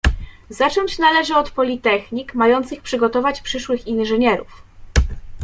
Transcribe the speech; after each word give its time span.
"Zacząć 0.49 0.99
należy 0.99 1.35
od 1.35 1.51
politechnik, 1.51 2.33
mających 2.35 2.81
przygotować 2.81 3.41
przyszłych 3.41 3.87
inżynierów." 3.87 4.63